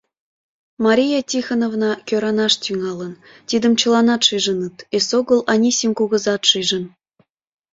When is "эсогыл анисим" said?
4.97-5.91